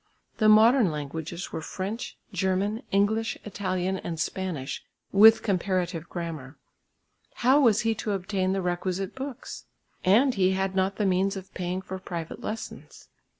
The 0.37 0.49
modern 0.49 0.89
languages 0.89 1.51
were 1.51 1.61
French, 1.61 2.17
German, 2.33 2.81
English, 2.91 3.37
Italian 3.45 3.99
and 3.99 4.19
Spanish, 4.19 4.83
with 5.11 5.43
comparative 5.43 6.09
grammar. 6.09 6.57
How 7.45 7.59
was 7.61 7.81
he 7.81 7.93
to 7.93 8.13
obtain 8.13 8.51
the 8.53 8.63
requisite 8.63 9.13
books? 9.13 9.65
And 10.03 10.33
he 10.33 10.53
had 10.53 10.75
not 10.75 10.95
the 10.95 11.05
means 11.05 11.37
of 11.37 11.53
paying 11.53 11.83
for 11.83 11.99
private 11.99 12.41
lessons. 12.41 13.09